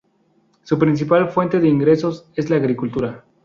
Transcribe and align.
Su 0.63 0.79
principal 0.79 1.29
fuente 1.29 1.59
de 1.59 1.67
ingresos 1.69 2.27
es 2.35 2.49
la 2.49 2.55
agricultura. 2.55 3.23